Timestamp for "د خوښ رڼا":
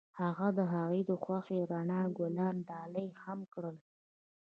1.09-2.01